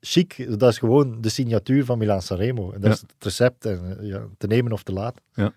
[0.00, 2.72] chic, dat is gewoon de signatuur van Milan Sanremo.
[2.72, 2.94] En dat ja.
[2.94, 5.22] is het recept, en, ja, te nemen of te laten.
[5.34, 5.52] Ja.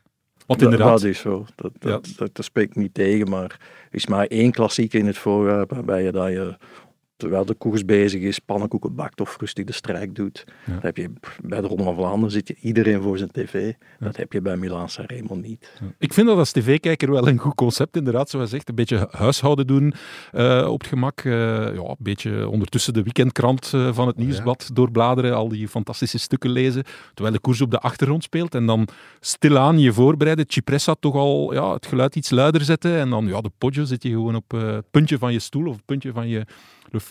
[0.45, 0.89] Want inderdaad...
[0.89, 1.45] Dat is zo.
[1.55, 2.13] Dat, dat, ja.
[2.17, 6.03] dat, dat spreekt niet tegen, maar er is maar één klassieker in het voorjaar waarbij
[6.03, 6.57] je dat je
[7.17, 10.43] terwijl de koers bezig is, pannenkoeken bakt of rustig de strijk doet.
[10.65, 10.73] Ja.
[10.73, 11.09] Dat heb je
[11.43, 13.73] bij de Ronde van Vlaanderen zit je iedereen voor zijn tv.
[13.99, 14.05] Ja.
[14.05, 15.71] Dat heb je bij Milaan Sanremo niet.
[15.79, 15.85] Ja.
[15.97, 18.69] Ik vind dat als tv-kijker wel een goed concept, inderdaad, zoals zegt.
[18.69, 19.93] Een beetje huishouden doen
[20.33, 21.23] uh, op het gemak.
[21.23, 21.33] Uh,
[21.75, 26.49] ja, een beetje ondertussen de weekendkrant uh, van het nieuwsblad doorbladeren, al die fantastische stukken
[26.49, 28.55] lezen, terwijl de koers op de achtergrond speelt.
[28.55, 28.87] En dan
[29.19, 30.45] stilaan je voorbereiden.
[30.47, 32.97] Cipressa toch al ja, het geluid iets luider zetten.
[32.97, 35.75] En dan ja, de Poggio zit je gewoon op het puntje van je stoel of
[35.75, 36.45] het puntje van je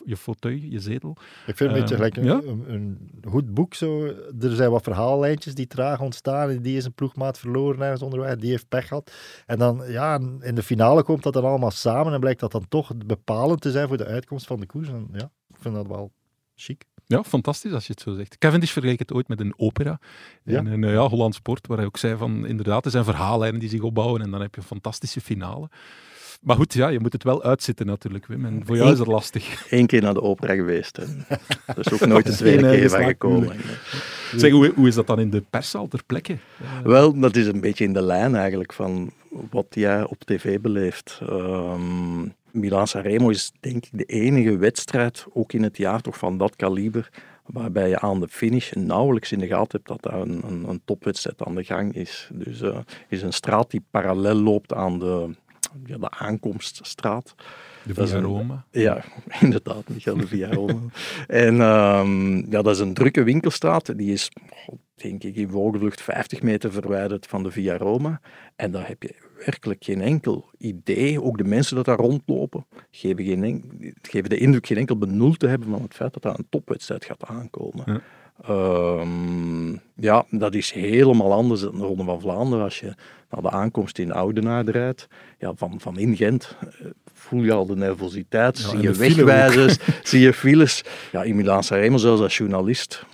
[0.04, 1.16] je fauteuil, je zetel.
[1.46, 2.40] Ik vind het een beetje gelijk een, ja?
[2.44, 3.74] een, een, goed boek.
[3.74, 4.04] Zo.
[4.40, 6.58] Er zijn wat verhaallijntjes die traag ontstaan.
[6.58, 8.36] Die is een ploegmaat verloren ergens onderweg.
[8.36, 9.12] Die heeft pech gehad.
[9.46, 12.12] En dan, ja, in de finale komt dat dan allemaal samen.
[12.12, 14.88] En blijkt dat dan toch bepalend te zijn voor de uitkomst van de koers.
[14.88, 16.12] En ja, ik vind dat wel
[16.54, 16.84] chic.
[17.06, 18.38] Ja, fantastisch als je het zo zegt.
[18.38, 19.98] Cavendish vergeleek het ooit met een opera
[20.42, 20.58] ja.
[20.58, 23.68] in een ja, Holland sport, waar hij ook zei van inderdaad, er zijn verhaallijnen die
[23.68, 25.68] zich opbouwen en dan heb je een fantastische finale.
[26.42, 28.44] Maar goed, ja, je moet het wel uitzitten natuurlijk, Wim.
[28.44, 29.66] En voor jou is het lastig.
[29.70, 30.98] Eén keer naar de opera geweest.
[30.98, 31.26] En
[31.66, 33.56] dat is ook nooit de tweede eh, keer van gekomen.
[34.36, 36.38] Zeg, hoe, hoe is dat dan in de perszaal ter plekke?
[36.84, 39.12] Wel, dat is een beetje in de lijn eigenlijk van
[39.50, 41.20] wat jij op tv beleeft.
[41.22, 46.38] Ehm Milan Sanremo is denk ik de enige wedstrijd, ook in het jaar toch van
[46.38, 47.10] dat kaliber,
[47.46, 50.80] waarbij je aan de finish nauwelijks in de gaten hebt dat daar een, een, een
[50.84, 52.30] topwedstrijd aan de gang is.
[52.32, 55.30] Dus eh is een straat die parallel loopt aan de,
[55.84, 57.34] ja, de aankomststraat.
[57.84, 58.64] De Via een- Roma.
[58.70, 59.04] Ja,
[59.40, 60.80] inderdaad, Michael de Via Roma.
[61.26, 63.98] en ehm, ja, dat is een drukke winkelstraat.
[63.98, 64.28] Die is,
[64.94, 68.20] denk ik, in vogelvlucht 50 meter verwijderd van de Via Roma.
[68.56, 71.22] En daar heb je werkelijk geen enkel idee.
[71.22, 75.32] Ook de mensen dat daar rondlopen, geven, geen en- geven de indruk geen enkel benul
[75.32, 77.84] te hebben van het feit dat daar een topwedstrijd gaat aankomen.
[77.86, 78.00] Ja.
[78.42, 82.64] Ehm, ja, dat is helemaal anders dan de Ronde van Vlaanderen.
[82.64, 82.94] Als je
[83.28, 85.06] de aankomst in Oudenaarde rijdt,
[85.38, 89.78] ja, van, van in Gent, eh, voel je al de nervositeit, Ja, zie je wegwijzers,
[90.10, 90.84] zie je files.
[91.12, 93.04] Ja, in Milaan Sanremo, zelfs als journalist,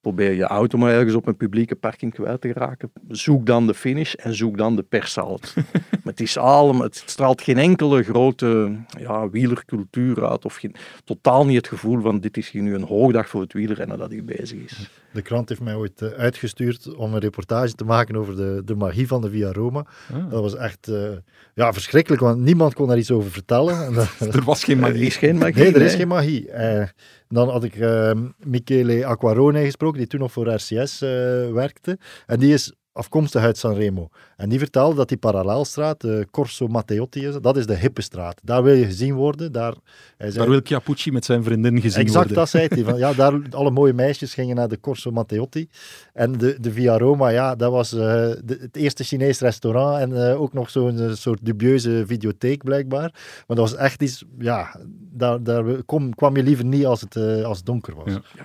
[0.00, 2.92] probeer je auto maar ergens op een publieke parking kwijt te raken.
[3.08, 5.40] Zoek dan de finish en zoek dan de perszaal.
[6.04, 10.44] het, is allemaal, het straalt geen enkele grote ja, wielercultuur uit.
[10.44, 13.52] Of geen, totaal niet het gevoel van dit is hier nu een hoogdag voor het
[13.52, 14.90] wielrennen dat hier bezig is.
[15.18, 18.74] De krant heeft mij ooit eh, uitgestuurd om een reportage te maken over de, de
[18.74, 19.86] magie van de Via Roma.
[20.12, 20.30] Ah.
[20.30, 21.10] Dat was echt eh,
[21.54, 23.84] ja, verschrikkelijk, want niemand kon daar iets over vertellen.
[23.86, 25.06] En dat- Er was geen Er magie.
[25.06, 25.62] is geen magie.
[25.62, 25.96] Nee, er is nee.
[25.96, 26.50] geen magie.
[26.50, 26.86] Eh,
[27.28, 31.08] dan had ik eh, Michele Acquarone gesproken, die toen nog voor RCS eh,
[31.52, 31.98] werkte.
[32.26, 34.08] En die is afkomstig uit Sanremo.
[34.36, 38.40] En die vertelde dat die parallelstraat, de Corso Matteotti is, dat is de hippe straat.
[38.44, 39.52] Daar wil je gezien worden.
[39.52, 39.74] Daar,
[40.16, 42.34] hij zei, Daar wil Chiappucci met zijn vriendin gezien exact worden.
[42.36, 42.84] dat zei hij.
[42.84, 45.68] Van, ja, daar, alle mooie meisjes gingen naar de Corso Matteotti.
[46.12, 47.98] En de, de Via Roma, ja, dat was eh,
[48.44, 53.10] de- het eerste Chinees restaurant en eh, ook nog zo'n eh, soort dubieuze videotheek blijkbaar.
[53.46, 54.80] Maar dat was echt iets, ja,
[55.12, 58.12] daar, daar kom, kwam je liever niet als het, eh, als het donker was.
[58.12, 58.20] Ja.
[58.36, 58.44] Ja,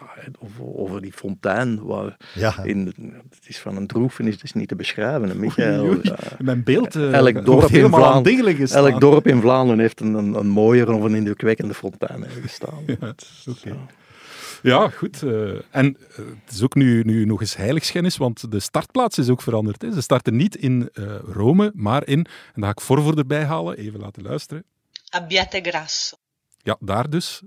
[0.75, 2.63] over die fontein, waar Ja.
[2.63, 2.85] in,
[3.29, 5.29] het is van een droefenis, het is niet te beschrijven.
[5.29, 5.82] hè, Michael.
[5.84, 5.99] Oei, oei.
[6.03, 6.17] Ja.
[6.39, 8.88] Mijn beeld eh, elk dorp, in Vlaanderen, gestaan.
[8.88, 12.84] elk dorp in Vlaanderen heeft een, een, een mooier of een indrukwekkende fontein ergens staan.
[12.99, 13.13] Ja,
[13.49, 13.75] oké.
[14.62, 15.23] Ja, goed.
[15.23, 19.29] eh, en eh, het is ook nu, nu nog eens heiligschennis, want de startplaats is
[19.29, 19.82] ook veranderd.
[19.82, 19.91] Hè.
[19.93, 21.03] Ze starten niet in eh,
[21.34, 24.63] Rome, maar in, en daar ga ik Forvor erbij halen, even laten luisteren.
[25.10, 26.15] Abbiate grasso.
[26.65, 27.41] Ja, daar dus.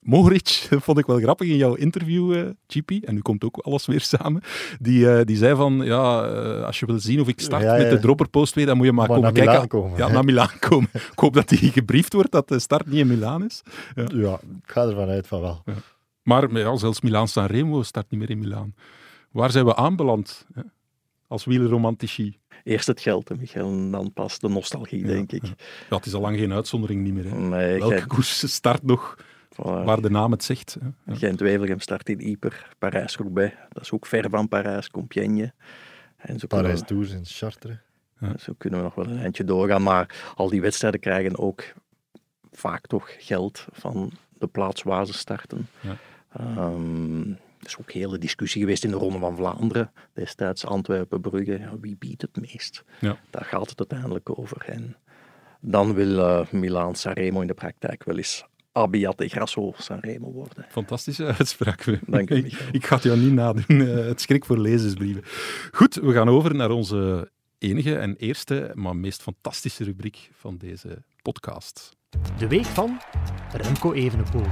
[0.00, 0.48] Mohoric
[0.86, 2.90] vond ik wel grappig in jouw interview, eh GP.
[2.90, 4.42] En nu komt ook alles weer samen.
[4.80, 6.20] Die, eh, die zei van, ja,
[6.62, 8.92] als je wil zien of ik start Ja, met de dropperpost weer, dan moet je
[8.92, 9.52] maar, Maar komen naar kijken.
[9.52, 10.12] Milaan komen, Ja, hè.
[10.12, 10.88] naar Milaan komen.
[10.92, 13.62] ik hoop dat die gebriefd wordt dat de start niet in Milaan is.
[13.94, 14.04] Ja.
[14.14, 14.32] Ja,
[14.64, 15.62] ik ga ervan uit van wel.
[16.22, 18.74] Maar ja, zelfs Milaan Sanremo start niet meer in Milaan.
[19.30, 20.46] Waar zijn we aanbeland
[21.26, 22.38] als wielerromantici?
[22.64, 25.42] Eerst het geld, hè, Michael, en dan pas de nostalgie, denk ik.
[25.90, 27.24] Ja, het is al lang geen uitzondering niet meer.
[27.30, 27.38] Hè?
[27.38, 29.16] Nee, Welke Gent- koers start nog
[29.52, 29.84] Voilà.
[29.84, 30.76] waar de naam het zegt?
[30.80, 30.86] Hè?
[31.12, 31.18] Ja.
[31.18, 35.52] Gent-Wevelgem start in Yper, Parijs-Roubaix, dat is ook ver van Parijs, Compiègne.
[36.16, 37.76] En zo kunnen, Parijs we, Tours in Chartres.
[38.38, 41.64] zo kunnen we nog wel een eindje doorgaan, maar al die wedstrijden krijgen ook
[42.52, 45.68] vaak toch geld van de plaats waar ze starten.
[45.80, 45.96] Ja.
[46.36, 47.32] Ehm,
[47.70, 51.58] is ook hele discussie geweest in de Ronde van Vlaanderen, destijds Antwerpen-Brugge.
[51.58, 52.84] Ja, wie biedt het meest?
[53.00, 53.18] Ja.
[53.30, 54.62] Daar gaat het uiteindelijk over.
[54.66, 54.96] En
[55.60, 60.66] dan wil eh Milaan Sanremo in de praktijk wel eens Abbiate Grasso Sanremo worden.
[60.68, 61.82] Fantastische uitspraak.
[61.82, 62.00] Wim.
[62.06, 62.68] Dank u, ik, Michael.
[62.72, 63.64] ik ga het jou niet nadoen.
[63.80, 65.22] eh, het schrik voor lezersbrieven.
[65.72, 71.02] Goed, we gaan over naar onze enige en eerste, maar meest fantastische rubriek van deze
[71.22, 71.96] podcast.
[72.38, 73.00] De week van
[73.52, 74.46] Remco Evenepoel.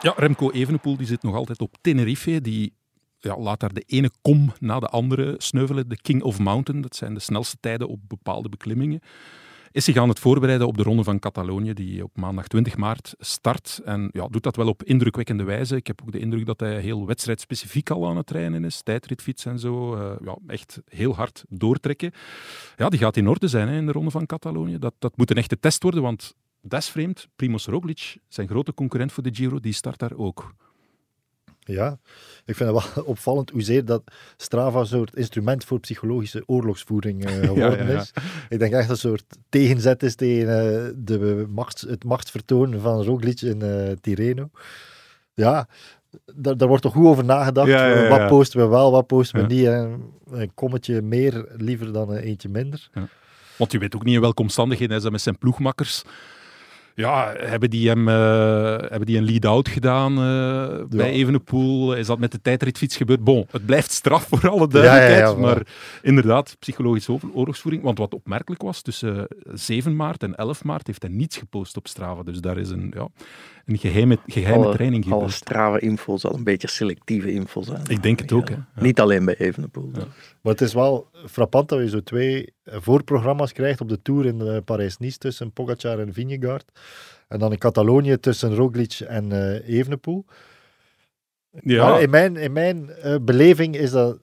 [0.00, 2.40] Ja, Remco Evenepoel die zit nog altijd op Tenerife.
[2.40, 2.74] Die
[3.18, 5.88] ja, laat daar de ene kom na de andere sneuvelen.
[5.88, 9.00] De King of Mountain, dat zijn de snelste tijden op bepaalde beklimmingen.
[9.72, 13.14] Is zich aan het voorbereiden op de Ronde van Catalonië, die op maandag 20 maart
[13.18, 13.80] start.
[13.84, 15.76] En ja, doet dat wel op indrukwekkende wijze.
[15.76, 18.82] Ik heb ook de indruk dat hij heel wedstrijdspecifiek al aan het trainen is.
[18.82, 19.94] Tijdritfiets en zo.
[19.94, 22.12] Eh, ja, echt heel hard doortrekken.
[22.76, 24.78] Ja, die gaat in orde zijn hè, in de Ronde van Catalonië.
[24.78, 27.28] Dat, dat moet een echte test worden, want dat is vreemd.
[27.36, 30.54] Primoz Roglic, zijn grote concurrent voor de Giro, die start daar ook.
[31.72, 31.98] Ja,
[32.44, 34.02] ik vind het wel opvallend hoezeer dat
[34.36, 38.00] Strava een soort instrument voor psychologische oorlogsvoering eh, geworden ja, ja.
[38.00, 38.12] is.
[38.48, 43.40] Ik denk echt een soort tegenzet is tegen eh, de machts, het machtsvertoon van Roglic
[43.40, 44.50] in eh, Tirreno.
[45.34, 45.68] Ja,
[46.34, 48.08] daar, daar wordt toch goed over nagedacht.
[48.08, 49.66] Wat posten we wel, wat posten we niet.
[49.66, 52.90] En een kommetje meer liever dan een eentje minder.
[53.56, 56.04] Want je weet ook niet in welke omstandigheden hij is dat met zijn ploegmakkers.
[56.98, 58.14] Ja, hebben die hem uh,
[58.78, 61.94] hebben die een lead-out gedaan uh, bij Evenepoel?
[61.94, 63.24] Is dat met de tijdritfiets gebeurd?
[63.24, 65.66] Bon, het blijft straf voor alle duidelijkheid, ja, ja, maar
[66.02, 67.82] inderdaad, psychologische oorlogsvoering.
[67.82, 71.86] Want wat opmerkelijk was, tussen 7 maart en 11 maart heeft hij niets gepost op
[71.86, 72.22] Strava.
[72.22, 73.08] Dus daar is een, ja,
[73.68, 75.22] een geheime, geheime alle, training gebeurd.
[75.22, 77.82] Alle Strava-info zal een beetje selectieve info zijn.
[77.88, 78.48] Ik denk het ook.
[78.48, 78.56] Hè.
[78.74, 79.90] Niet alleen bij Evenepoel.
[80.42, 84.64] Maar het is wel frappant dat je zo twee voorprogramma's krijgt op de Tour in
[84.64, 86.72] Parijs-Nice tussen Pogacar en Vingegaard.
[87.28, 90.24] En dan in Catalonië tussen Roglic en uh, Evenepoel.
[91.50, 91.88] Ja.
[91.88, 94.18] Maar in mijn, in mijn uh, beleving is dat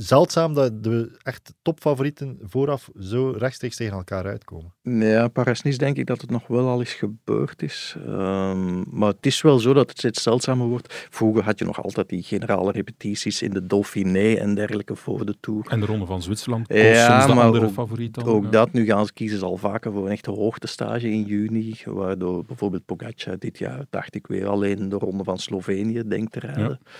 [0.00, 4.74] zeldzaam dat de echt topfavorieten vooraf zo rechtstreeks tegen elkaar uitkomen.
[4.82, 7.96] Ja, Paris-Nice denk ik dat het nog wel al eens gebeurd is.
[8.06, 11.06] Um, maar het is wel zo dat het steeds zeldzamer wordt.
[11.10, 15.34] Vroeger had je nog altijd die generale repetities in de Dauphiné en dergelijke voor de
[15.40, 15.66] Tour.
[15.68, 18.24] En de Ronde van Zwitserland, ja, soms de maar andere ook, favoriet dan.
[18.24, 21.76] Ook dat, nu gaan ze kiezen ze al vaker voor een echte hoogtestage in juni,
[21.84, 26.40] waardoor bijvoorbeeld Pogacar dit jaar, dacht ik weer, alleen de Ronde van Slovenië denkt te
[26.40, 26.68] rijden.
[26.68, 26.90] Ja.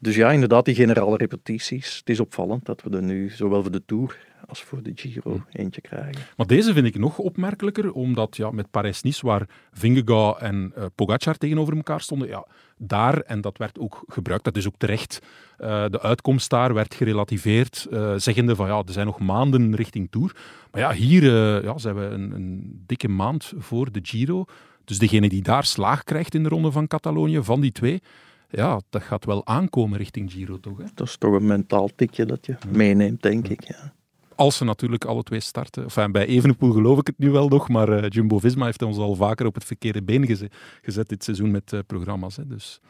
[0.00, 1.96] Dus ja, inderdaad, die generale repetities.
[1.98, 4.16] Het is opvallend dat we er nu zowel voor de Tour
[4.48, 6.22] als voor de Giro eentje krijgen.
[6.36, 11.36] Maar deze vind ik nog opmerkelijker, omdat ja, met Parijs-Nice, waar Vingegaard en uh, Pogacar
[11.36, 15.22] tegenover elkaar stonden, ja, daar, en dat werd ook gebruikt, dat is ook terecht,
[15.60, 20.10] uh, de uitkomst daar werd gerelativeerd, uh, zeggende van ja, er zijn nog maanden richting
[20.10, 20.36] Tour.
[20.70, 21.24] Maar ja, hier
[21.64, 24.44] ja, zijn we een, een dikke maand voor de Giro.
[24.84, 28.02] Dus degene die daar slaag krijgt in de ronde van Catalonië, van die twee,
[28.48, 30.78] ja, dat gaat wel aankomen richting Giro, toch?
[30.78, 30.84] Hè?
[30.94, 33.64] Dat is toch een mentaal tikje dat je meeneemt, denk ik.
[33.68, 33.94] Ja.
[34.34, 35.82] Als ze natuurlijk alle twee starten.
[35.82, 39.14] Enfin, bij Evenepoel geloof ik het nu wel nog, maar uh, Jumbo-Visma heeft ons al
[39.14, 42.36] vaker op het verkeerde been gezet, gezet dit seizoen met uh, programma's.
[42.36, 42.46] Hè.
[42.46, 42.80] Dus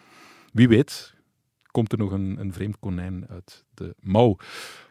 [0.53, 1.14] wie weet
[1.77, 4.37] komt er nog een, een vreemd konijn uit de mouw.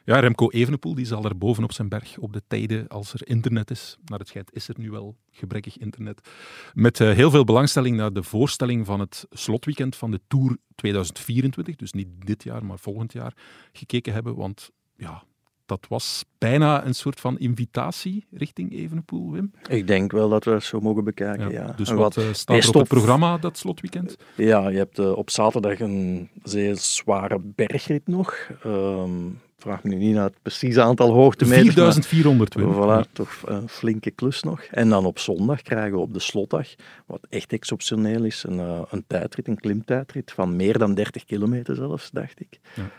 [0.05, 3.27] Ja, Remco Evenepoel die zal er boven op zijn berg op de tijden als er
[3.27, 3.97] internet is.
[4.05, 6.29] Naar het schijnt is er nu wel gebrekkig internet.
[6.73, 11.75] Met uh, heel veel belangstelling naar de voorstelling van het slotweekend van de Tour 2024.
[11.75, 13.33] Dus niet dit jaar, maar volgend jaar
[13.71, 14.35] gekeken hebben.
[14.35, 15.23] Want ja,
[15.65, 19.51] dat was bijna een soort van invitatie richting Evenepoel, Wim?
[19.69, 21.65] Ik denk wel dat we het zo mogen bekijken, ja.
[21.65, 21.73] ja.
[21.75, 24.17] Dus wat, wat uh, staat er op het programma dat slotweekend?
[24.35, 28.49] Ja, je hebt uh, op zaterdag een zeer zware bergrit nog.
[28.65, 31.73] Um, vraag me nu niet naar het precieze aantal hoogtemeters.
[31.73, 32.73] 4400, Wim.
[32.73, 34.61] Voilà, toch een flinke klus nog.
[34.61, 36.67] En dan op zondag krijgen we op de slotdag,
[37.05, 41.75] wat echt exceptioneel is, een, uh, een tijdrit, een klimtijdrit van meer dan 30 kilometer
[41.75, 42.59] zelfs, dacht ik.
[42.75, 42.91] Ja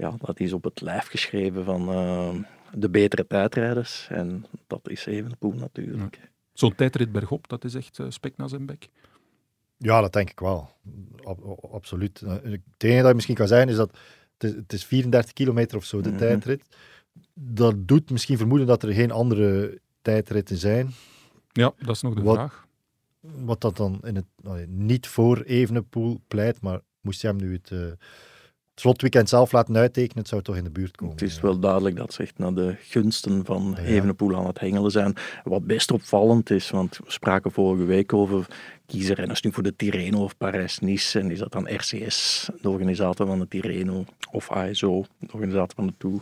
[0.00, 2.34] ja, dat is op het lijf geschreven van uh,
[2.72, 4.06] de betere tijdrijders.
[4.10, 6.18] En dat is Evenepoel natuurlijk.
[6.22, 6.28] Ja.
[6.52, 8.88] Zo'n tijdrit bergop, dat is echt uh, spek naar zijn bek.
[9.76, 10.70] Ja, dat denk ik wel.
[11.24, 12.22] Ab absoluut.
[12.22, 13.98] Eh, het enige dat je misschien kan zeggen is dat
[14.42, 16.26] het is, het is 34 kilometer of zo, de mm -hmm.
[16.26, 16.62] tijdrit.
[17.34, 20.90] Dat doet misschien vermoeden dat er geen andere tijdritten zijn.
[21.52, 22.66] Ja, dat is nog de wat, vraag.
[23.20, 27.52] Wat dat dan in het, nou, niet voor Evenepoel pleit, maar moest je hem nu
[27.52, 27.70] het...
[27.70, 27.86] Uh,
[28.80, 31.14] slotweekend zelf laten uittekenen, het zou toch in de buurt komen.
[31.14, 33.82] Het is wel duidelijk dat ze echt naar de gunsten van ja.
[33.82, 35.14] Evenepoel aan het hengelen zijn.
[35.44, 38.46] Wat best opvallend is, want we spraken vorige week over
[38.86, 41.18] kiezen renners nu voor de Tirreno of Parijs-Nice.
[41.18, 45.86] En is dat dan RCS, de organisator van de Tirreno, of ASO, de organisator van
[45.86, 46.20] de Tour.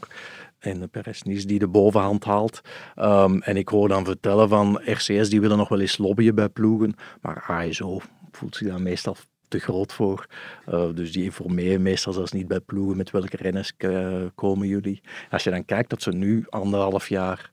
[0.58, 2.60] En de Parijs-Nice die de bovenhand haalt.
[2.96, 6.48] Um, en ik hoor dan vertellen van RCS, die willen nog wel eens lobbyen bij
[6.48, 6.94] ploegen.
[7.20, 9.16] Maar ASO voelt zich daar meestal
[9.48, 10.26] te groot voor.
[10.68, 15.00] Uh, dus die informeren meestal zelfs niet bij ploegen met welke renners uh, komen jullie.
[15.30, 17.50] Als je dan kijkt dat ze nu anderhalf jaar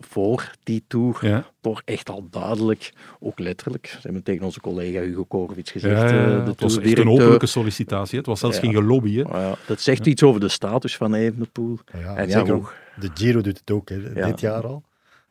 [0.00, 1.46] voor die tour ja.
[1.60, 6.10] toch echt al duidelijk, ook letterlijk, ze hebben tegen onze collega Hugo Korwits gezegd.
[6.10, 9.10] Ja, ja, uh, de het was echt een openlijke sollicitatie, het was zelfs geen gelobby.
[9.10, 11.78] Ja, dat zegt iets over de status van Evenepoel.
[11.92, 12.68] en zeker hoe,
[13.00, 14.82] de Giro doet het ook, hè, dit jaar al.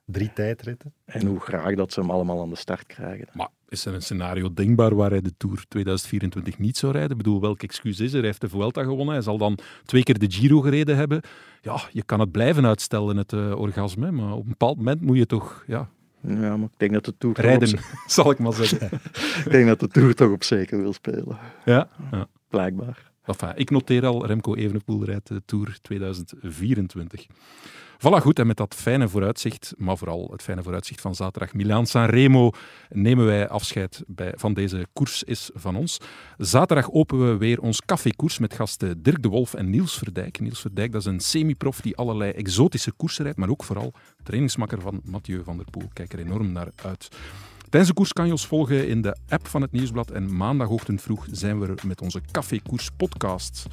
[0.06, 0.93] Drie tijdritten.
[1.06, 3.27] En hoe graag dat ze hem allemaal aan de start krijgen.
[3.34, 7.12] Maar is er een scenario denkbaar waar hij de Tour 2024 niet zou rijden?
[7.12, 8.17] Ik bedoel, welk excuus is er?
[8.17, 11.21] Hij heeft de Vuelta gewonnen, hij zal dan twee keer de Giro gereden hebben.
[11.62, 15.17] Ja, je kan het blijven uitstellen, het uh, orgasme, maar op een bepaald moment moet
[15.17, 15.63] je toch...
[15.67, 15.89] Ja,
[16.21, 17.41] ja, maar ik denk dat de Tour...
[17.41, 17.80] Rijden, op...
[18.08, 18.89] zal ik maar zeggen.
[19.45, 21.38] ik denk dat de Tour toch op zeker wil spelen.
[21.65, 21.89] Ja?
[22.12, 22.27] ja.
[22.49, 23.12] Blijkbaar.
[23.23, 27.27] Enfin, ik noteer al, Remco Evenepoel rijdt de Tour 2024.
[27.97, 28.39] Voilà, goed.
[28.39, 32.51] En met dat fijne vooruitzicht, maar vooral het fijne vooruitzicht van zaterdag Milaan-San Remo,
[32.89, 35.97] nemen wij afscheid bij, van deze koers is van ons.
[36.38, 40.39] Zaterdag openen we weer ons cafékoers met gasten Dirk de Wolf en Niels Verdijk.
[40.39, 44.81] Niels Verdijk, dat is een semi-prof die allerlei exotische koersen rijdt, maar ook vooral trainingsmakker
[44.81, 45.89] van Mathieu van der Poel.
[45.93, 47.10] Kijk er enorm naar uit.
[47.69, 51.01] Tijdens de koers kan je ons volgen in de app van het Nieuwsblad en maandagochtend
[51.01, 53.67] vroeg zijn we er met onze Cafékoers podcast.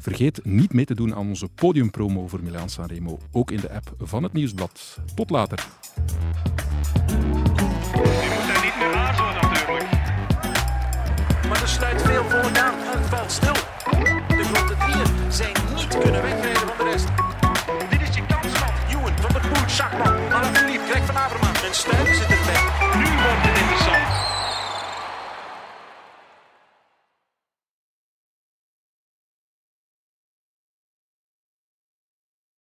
[0.00, 3.94] Vergeet niet mee te doen aan onze podiumpromo voor Milaan Sanremo, ook in de app
[3.98, 4.98] van het Nieuwsblad.
[5.14, 5.66] Tot later.
[7.06, 9.90] Niet meer natuurlijk.
[11.48, 13.54] Maar er sluit veel voordaan en het valt stil.
[14.28, 16.57] De grote dieren zijn niet kunnen wegrijden.